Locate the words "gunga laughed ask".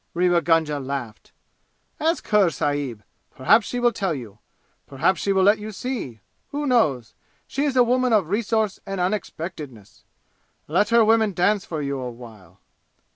0.41-2.27